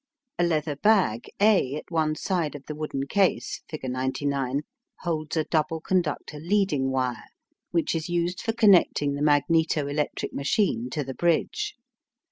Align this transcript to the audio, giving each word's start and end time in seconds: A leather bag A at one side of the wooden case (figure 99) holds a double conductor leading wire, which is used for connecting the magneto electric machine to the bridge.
A 0.39 0.43
leather 0.43 0.75
bag 0.75 1.29
A 1.39 1.75
at 1.75 1.91
one 1.91 2.15
side 2.15 2.55
of 2.55 2.65
the 2.65 2.73
wooden 2.73 3.05
case 3.05 3.61
(figure 3.69 3.87
99) 3.87 4.61
holds 5.01 5.37
a 5.37 5.43
double 5.43 5.79
conductor 5.79 6.39
leading 6.39 6.89
wire, 6.89 7.27
which 7.69 7.93
is 7.93 8.09
used 8.09 8.41
for 8.41 8.51
connecting 8.53 9.13
the 9.13 9.21
magneto 9.21 9.85
electric 9.85 10.33
machine 10.33 10.89
to 10.89 11.03
the 11.03 11.13
bridge. 11.13 11.75